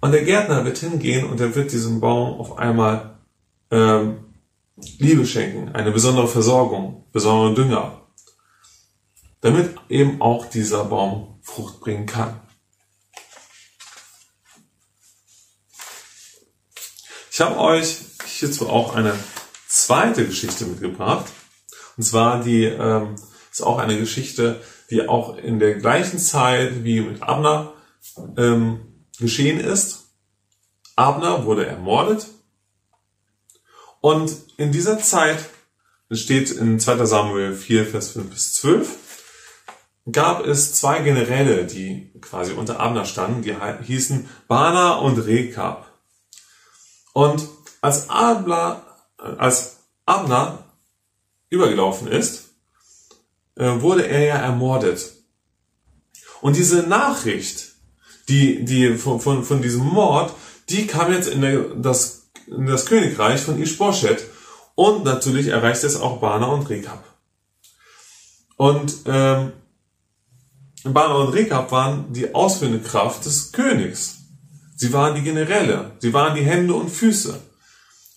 [0.00, 3.18] Und der Gärtner wird hingehen und er wird diesem Baum auf einmal
[3.70, 4.24] ähm,
[4.98, 8.00] Liebe schenken, eine besondere Versorgung, besonderen Dünger,
[9.40, 12.40] damit eben auch dieser Baum Frucht bringen kann.
[17.30, 19.14] Ich habe euch hierzu auch eine
[19.68, 21.26] zweite Geschichte mitgebracht.
[21.96, 23.14] Und zwar die ähm,
[23.50, 27.72] ist auch eine Geschichte, die auch in der gleichen Zeit wie mit Abner
[28.36, 28.80] ähm,
[29.18, 30.10] geschehen ist.
[30.96, 32.26] Abner wurde ermordet
[34.00, 35.38] und in dieser Zeit,
[36.08, 38.96] es steht in 2 Samuel 4, Vers 5 bis 12,
[40.10, 45.89] gab es zwei Generäle, die quasi unter Abner standen, die hießen Bana und Rekab.
[47.12, 47.48] Und
[47.80, 48.82] als Abner,
[49.16, 50.64] als Abner
[51.48, 52.50] übergelaufen ist,
[53.56, 55.12] äh, wurde er ja ermordet.
[56.40, 57.72] Und diese Nachricht,
[58.28, 60.32] die, die von, von, von diesem Mord,
[60.68, 64.24] die kam jetzt in, das, in das Königreich von Ishbosheth
[64.74, 67.04] und natürlich erreicht es auch Bana und Rekab.
[68.56, 69.52] Und ähm,
[70.84, 74.19] Bana und Rekab waren die ausführende Kraft des Königs.
[74.80, 77.38] Sie waren die Generäle, sie waren die Hände und Füße.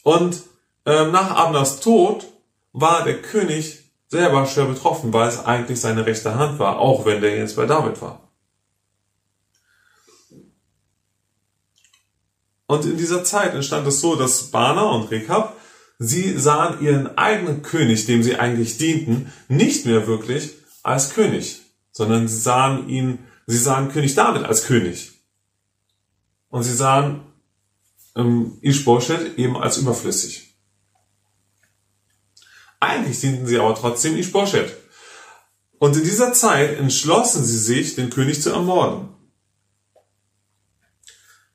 [0.03, 0.43] Und
[0.85, 2.25] ähm, nach Abnas Tod
[2.71, 7.19] war der König selber schwer betroffen, weil es eigentlich seine rechte Hand war, auch wenn
[7.19, 8.31] der jetzt bei David war.
[12.67, 15.57] Und in dieser Zeit entstand es so, dass Bana und Rekab,
[15.99, 21.59] sie sahen ihren eigenen König, dem sie eigentlich dienten, nicht mehr wirklich als König,
[21.91, 25.12] sondern sie sahen ihn, sie sahen König David als König.
[26.53, 27.21] Und sie sahen
[28.15, 30.55] ähm, Ishbosheth eben als überflüssig.
[32.79, 34.77] Eigentlich dienten sie aber trotzdem Ishbosheth.
[35.79, 39.09] Und in dieser Zeit entschlossen sie sich, den König zu ermorden.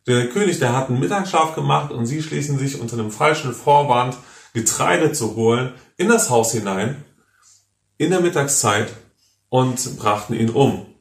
[0.08, 4.16] Der König, der hat einen Mittagsschlaf gemacht und sie schließen sich unter einem falschen Vorwand,
[4.52, 7.04] Getreide zu holen, in das Haus hinein,
[7.98, 8.92] in der Mittagszeit
[9.48, 10.92] und brachten ihn um.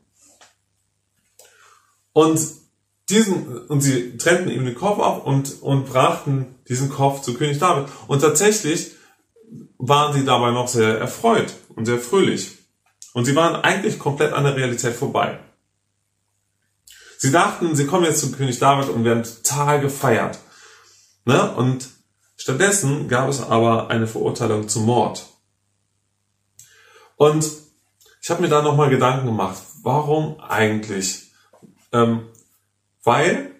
[2.13, 2.66] Und
[3.09, 7.59] diesen, und sie trennten ihm den Kopf ab und, und brachten diesen Kopf zu König
[7.59, 7.87] David.
[8.07, 8.91] Und tatsächlich
[9.77, 12.57] waren sie dabei noch sehr erfreut und sehr fröhlich.
[13.13, 15.39] Und sie waren eigentlich komplett an der Realität vorbei.
[17.17, 20.39] Sie dachten, sie kommen jetzt zu König David und werden total gefeiert.
[21.25, 21.51] Ne?
[21.55, 21.89] Und
[22.35, 25.25] stattdessen gab es aber eine Verurteilung zum Mord.
[27.15, 27.49] Und
[28.21, 31.31] ich habe mir da nochmal Gedanken gemacht, warum eigentlich?
[31.91, 32.27] Ähm,
[33.07, 33.55] weil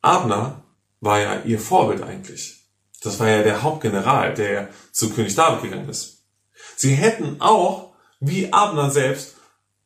[0.00, 0.62] Abner
[1.00, 2.68] war ja ihr Vorbild eigentlich.
[3.02, 6.22] Das war ja der Hauptgeneral, der zu König David gegangen ist.
[6.76, 9.34] Sie hätten auch, wie Abner selbst,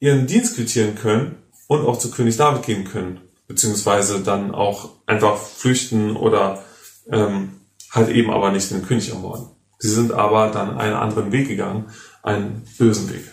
[0.01, 5.39] ihren Dienst quittieren können und auch zu König David gehen können, beziehungsweise dann auch einfach
[5.39, 6.63] flüchten oder
[7.11, 7.59] ähm,
[7.91, 9.49] halt eben aber nicht den König ermorden.
[9.79, 11.91] Sie sind aber dann einen anderen Weg gegangen,
[12.23, 13.25] einen bösen Weg.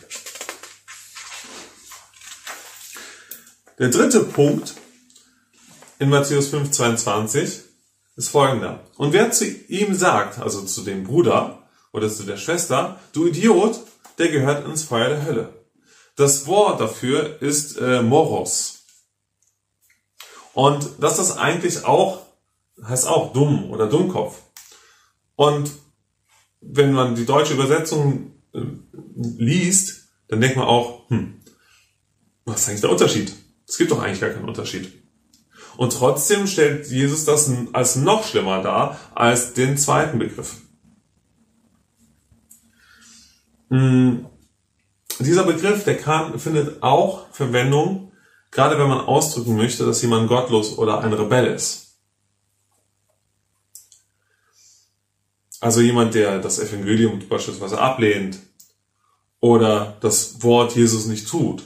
[3.77, 4.75] Der dritte Punkt
[5.99, 7.62] in Matthäus 5, 22
[8.15, 8.83] ist folgender.
[8.97, 13.79] Und wer zu ihm sagt, also zu dem Bruder oder zu der Schwester, du Idiot,
[14.17, 15.53] der gehört ins Feuer der Hölle.
[16.15, 18.86] Das Wort dafür ist äh, Moros.
[20.53, 22.23] Und das ist eigentlich auch,
[22.83, 24.39] heißt auch dumm oder Dummkopf.
[25.36, 25.69] Und
[26.62, 28.62] wenn man die deutsche Übersetzung äh,
[29.15, 31.41] liest, dann denkt man auch, hm,
[32.45, 33.33] was ist eigentlich der Unterschied?
[33.67, 34.91] Es gibt doch eigentlich gar keinen Unterschied.
[35.78, 40.56] Und trotzdem stellt Jesus das als noch schlimmer dar als den zweiten Begriff.
[43.70, 44.26] Hm,
[45.20, 48.12] dieser Begriff, der kann, findet auch Verwendung,
[48.50, 52.00] gerade wenn man ausdrücken möchte, dass jemand gottlos oder ein Rebell ist.
[55.60, 58.40] Also jemand, der das Evangelium beispielsweise ablehnt
[59.40, 61.63] oder das Wort Jesus nicht tut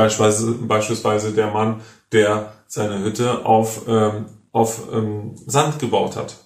[0.00, 6.38] Beispielsweise, beispielsweise der Mann, der seine Hütte auf, ähm, auf ähm, Sand gebaut hat.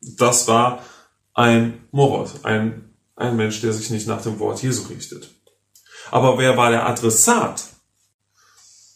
[0.00, 0.84] Das war
[1.34, 5.28] ein Moros, ein, ein Mensch, der sich nicht nach dem Wort Jesu richtet.
[6.12, 7.64] Aber wer war der Adressat?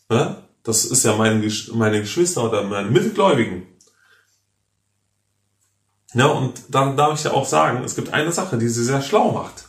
[0.08, 3.66] Ja, das ist ja meine, meine Geschwister oder meine Mitgläubigen.
[6.12, 9.02] Ja, und dann darf ich ja auch sagen, es gibt eine Sache, die sie sehr
[9.02, 9.64] schlau macht,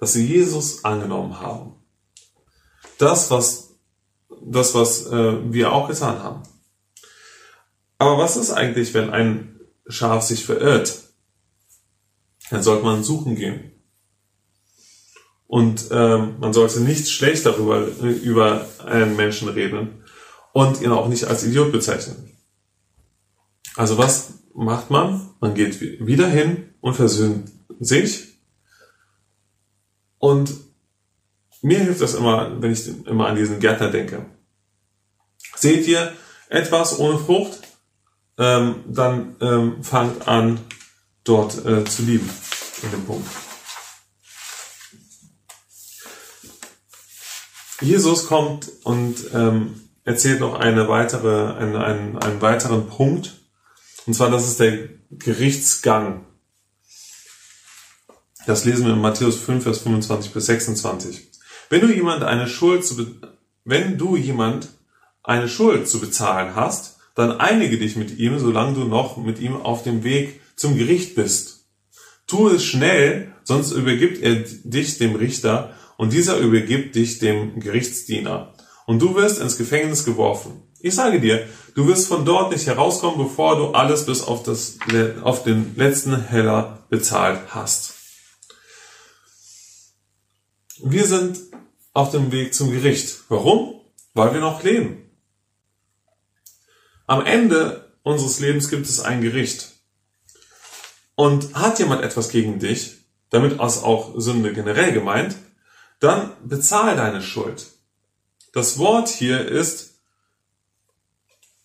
[0.00, 1.74] dass sie Jesus angenommen haben.
[2.96, 3.59] Das, was
[4.42, 6.42] das, was äh, wir auch getan haben.
[7.98, 11.00] Aber was ist eigentlich, wenn ein Schaf sich verirrt?
[12.50, 13.72] Dann sollte man suchen gehen.
[15.46, 20.04] Und ähm, man sollte nicht schlecht darüber über einen Menschen reden
[20.52, 22.30] und ihn auch nicht als Idiot bezeichnen.
[23.76, 25.30] Also was macht man?
[25.40, 27.50] Man geht wieder hin und versöhnt
[27.80, 28.28] sich.
[30.18, 30.52] Und
[31.62, 34.24] mir hilft das immer, wenn ich immer an diesen Gärtner denke.
[35.56, 36.12] Seht ihr
[36.48, 37.60] etwas ohne Frucht,
[38.38, 40.60] ähm, dann ähm, fangt an,
[41.24, 42.28] dort äh, zu lieben,
[42.82, 43.28] in dem Punkt.
[47.80, 53.40] Jesus kommt und ähm, erzählt noch eine weitere, einen, einen, einen weiteren Punkt.
[54.06, 56.26] Und zwar, das ist der Gerichtsgang.
[58.46, 61.30] Das lesen wir in Matthäus 5, Vers 25 bis 26.
[61.70, 63.06] Wenn du jemand eine Schuld zu,
[63.64, 64.68] wenn du jemand
[65.22, 69.56] eine Schuld zu bezahlen hast, dann einige dich mit ihm, solange du noch mit ihm
[69.56, 71.68] auf dem Weg zum Gericht bist.
[72.26, 78.52] Tu es schnell, sonst übergibt er dich dem Richter und dieser übergibt dich dem Gerichtsdiener.
[78.86, 80.62] Und du wirst ins Gefängnis geworfen.
[80.80, 84.78] Ich sage dir, du wirst von dort nicht herauskommen, bevor du alles bis auf, das,
[85.22, 87.94] auf den letzten Heller bezahlt hast.
[90.82, 91.38] Wir sind
[91.92, 93.24] auf dem Weg zum Gericht.
[93.28, 93.80] Warum?
[94.14, 95.10] Weil wir noch leben.
[97.06, 99.72] Am Ende unseres Lebens gibt es ein Gericht.
[101.14, 102.98] Und hat jemand etwas gegen dich,
[103.30, 105.36] damit ist auch Sünde generell gemeint,
[105.98, 107.66] dann bezahl deine Schuld.
[108.52, 110.00] Das Wort hier ist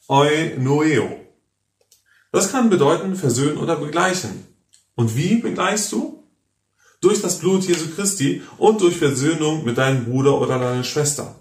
[0.08, 1.22] eunoeo.
[2.32, 4.46] Das kann bedeuten versöhnen oder begleichen.
[4.96, 6.25] Und wie begleichst du?
[7.06, 11.36] Durch das Blut Jesu Christi und durch Versöhnung mit deinem Bruder oder deiner Schwester.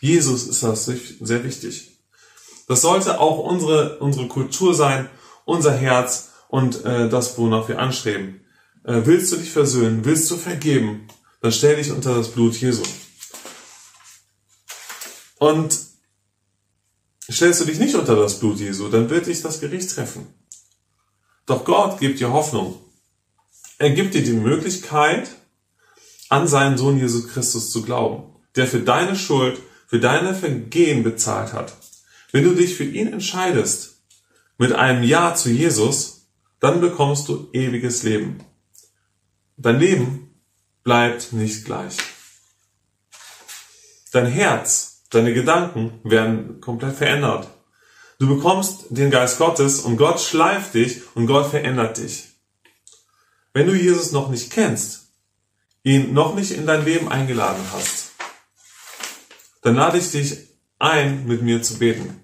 [0.00, 1.92] Jesus ist das sehr wichtig.
[2.66, 5.08] Das sollte auch unsere, unsere Kultur sein,
[5.44, 8.40] unser Herz und äh, das, wonach wir anstreben.
[8.82, 10.04] Äh, willst du dich versöhnen?
[10.04, 11.06] Willst du vergeben?
[11.40, 12.82] Dann stell dich unter das Blut Jesu.
[15.38, 15.78] Und
[17.30, 20.26] stellst du dich nicht unter das Blut Jesu, dann wird dich das Gericht treffen.
[21.46, 22.80] Doch Gott gibt dir Hoffnung.
[23.78, 25.28] Er gibt dir die Möglichkeit,
[26.28, 31.52] an seinen Sohn Jesus Christus zu glauben, der für deine Schuld, für deine Vergehen bezahlt
[31.52, 31.76] hat.
[32.32, 34.02] Wenn du dich für ihn entscheidest,
[34.58, 38.38] mit einem Ja zu Jesus, dann bekommst du ewiges Leben.
[39.58, 40.40] Dein Leben
[40.82, 41.96] bleibt nicht gleich.
[44.12, 47.48] Dein Herz, deine Gedanken werden komplett verändert.
[48.18, 52.25] Du bekommst den Geist Gottes und Gott schleift dich und Gott verändert dich.
[53.56, 55.12] Wenn du Jesus noch nicht kennst,
[55.82, 58.10] ihn noch nicht in dein Leben eingeladen hast,
[59.62, 60.36] dann lade ich dich
[60.78, 62.20] ein, mit mir zu beten.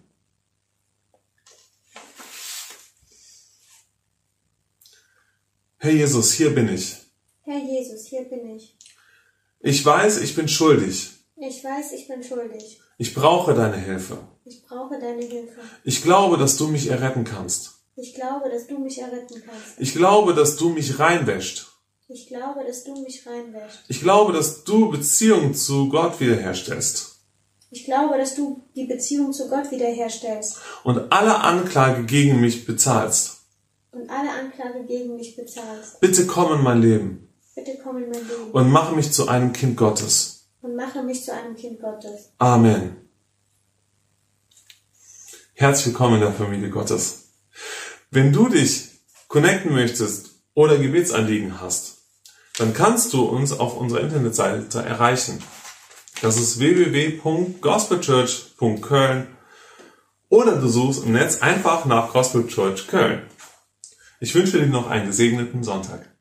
[5.79, 6.99] Herr Jesus, hier bin ich.
[7.45, 8.77] Herr Jesus, hier bin ich.
[9.61, 11.13] Ich weiß, ich bin schuldig.
[11.37, 12.79] Ich weiß, ich bin schuldig.
[12.99, 14.19] Ich brauche deine Hilfe.
[14.45, 15.61] Ich brauche deine Hilfe.
[15.83, 17.82] Ich glaube, dass du mich erretten kannst.
[17.97, 19.79] Ich glaube, dass du mich erretten kannst.
[19.79, 21.69] Ich glaube, dass du mich reinwäscht.
[22.09, 23.81] Ich glaube, dass du mich reinwäschst.
[23.89, 27.17] Ich glaube, dass du Beziehung zu Gott wiederherstellst.
[27.71, 33.39] Ich glaube, dass du die Beziehung zu Gott wiederherstellst Und alle Anklage gegen mich bezahlst.
[33.93, 36.01] und alle Anklage gegen mich bezahlst.
[36.01, 39.53] Bitte komm in mein Leben Bitte komm in mein Leben und mache mich zu einem
[39.53, 40.47] Kind Gottes.
[40.63, 42.31] und mache mich zu einem Kind Gottes.
[42.39, 42.97] Amen.
[45.55, 47.22] Herzlich willkommen in der Familie Gottes.
[48.15, 48.91] Wenn du dich
[49.27, 52.03] connecten möchtest oder Gebetsanliegen hast,
[52.59, 55.43] dann kannst du uns auf unserer Internetseite erreichen.
[56.21, 59.29] Das ist www.gospelchurch.köln
[60.29, 63.23] oder du suchst im Netz einfach nach Gospel Church Köln.
[64.21, 66.15] Ich wünsche dir noch einen gesegneten Sonntag.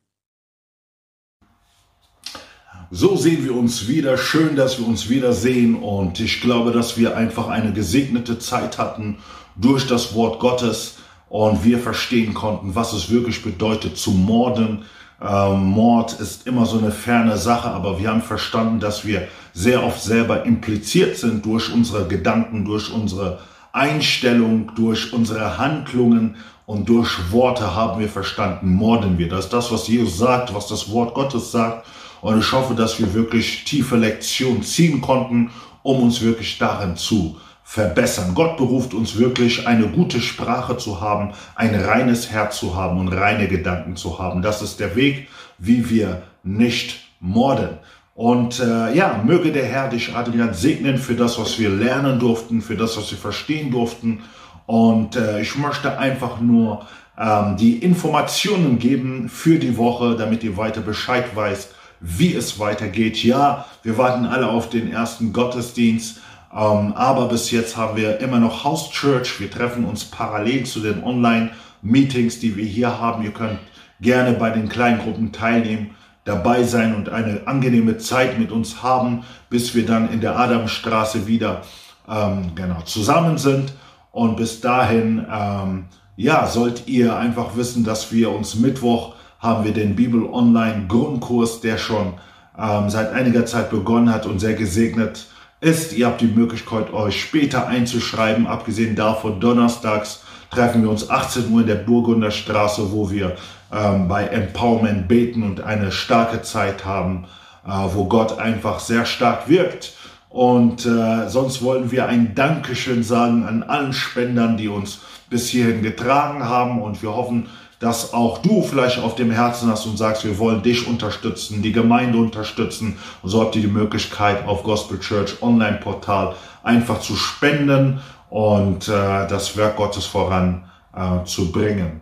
[2.89, 4.17] So sehen wir uns wieder.
[4.17, 5.75] Schön, dass wir uns wiedersehen.
[5.75, 9.17] Und ich glaube, dass wir einfach eine gesegnete Zeit hatten
[9.57, 10.95] durch das Wort Gottes
[11.31, 14.83] und wir verstehen konnten, was es wirklich bedeutet zu morden.
[15.21, 19.81] Ähm, Mord ist immer so eine ferne Sache, aber wir haben verstanden, dass wir sehr
[19.81, 23.39] oft selber impliziert sind durch unsere Gedanken, durch unsere
[23.71, 29.29] Einstellung, durch unsere Handlungen und durch Worte haben wir verstanden, morden wir.
[29.29, 31.87] Das ist das, was Jesus sagt, was das Wort Gottes sagt.
[32.19, 35.49] Und ich hoffe, dass wir wirklich tiefe Lektionen ziehen konnten,
[35.81, 37.37] um uns wirklich darin zu
[37.71, 38.33] verbessern.
[38.35, 43.07] Gott beruft uns wirklich, eine gute Sprache zu haben, ein reines Herz zu haben und
[43.07, 44.41] reine Gedanken zu haben.
[44.41, 47.77] Das ist der Weg, wie wir nicht morden.
[48.13, 52.61] Und äh, ja, möge der Herr dich, Adrian, segnen für das, was wir lernen durften,
[52.61, 54.19] für das, was wir verstehen durften.
[54.65, 56.85] Und äh, ich möchte einfach nur
[57.17, 63.23] ähm, die Informationen geben für die Woche, damit ihr weiter Bescheid weißt, wie es weitergeht.
[63.23, 66.19] Ja, wir warten alle auf den ersten Gottesdienst.
[66.53, 69.39] Ähm, aber bis jetzt haben wir immer noch House Church.
[69.39, 73.23] Wir treffen uns parallel zu den Online-Meetings, die wir hier haben.
[73.23, 73.59] Ihr könnt
[74.01, 75.91] gerne bei den Kleingruppen teilnehmen,
[76.25, 81.27] dabei sein und eine angenehme Zeit mit uns haben, bis wir dann in der Adamstraße
[81.27, 81.61] wieder
[82.09, 83.73] ähm, genau zusammen sind.
[84.11, 85.85] Und bis dahin, ähm,
[86.17, 91.61] ja, sollt ihr einfach wissen, dass wir uns Mittwoch haben wir den Bibel Online Grundkurs,
[91.61, 92.13] der schon
[92.59, 95.27] ähm, seit einiger Zeit begonnen hat und sehr gesegnet
[95.61, 95.93] ist.
[95.93, 98.47] Ihr habt die Möglichkeit, euch später einzuschreiben.
[98.47, 103.37] Abgesehen davon, donnerstags treffen wir uns 18 Uhr in der Burgunder Straße, wo wir
[103.71, 107.25] ähm, bei Empowerment beten und eine starke Zeit haben,
[107.65, 109.93] äh, wo Gott einfach sehr stark wirkt.
[110.29, 115.83] Und äh, sonst wollen wir ein Dankeschön sagen an allen Spendern, die uns bis hierhin
[115.83, 116.81] getragen haben.
[116.81, 117.47] Und wir hoffen,
[117.81, 121.71] dass auch du vielleicht auf dem Herzen hast und sagst, wir wollen dich unterstützen, die
[121.71, 122.97] Gemeinde unterstützen.
[123.23, 128.87] Und so habt ihr die Möglichkeit auf Gospel Church Online Portal einfach zu spenden und
[128.87, 130.63] äh, das Werk Gottes voran
[130.95, 132.01] äh, zu bringen.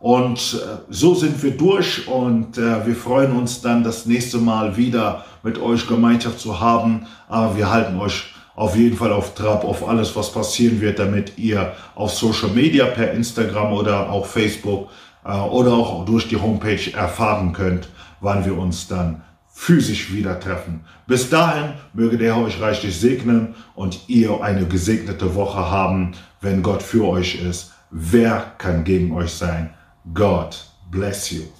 [0.00, 4.78] Und äh, so sind wir durch und äh, wir freuen uns dann das nächste Mal
[4.78, 7.06] wieder mit euch Gemeinschaft zu haben.
[7.28, 11.36] Aber wir halten euch auf jeden Fall auf Trab auf alles, was passieren wird, damit
[11.36, 14.88] ihr auf Social Media per Instagram oder auch Facebook
[15.28, 17.88] oder auch durch die Homepage erfahren könnt,
[18.20, 19.22] wann wir uns dann
[19.52, 20.84] physisch wieder treffen.
[21.06, 26.62] Bis dahin möge der Herr euch reichlich segnen und ihr eine gesegnete Woche haben, wenn
[26.62, 27.72] Gott für euch ist.
[27.90, 29.70] Wer kann gegen euch sein?
[30.14, 31.57] God bless you.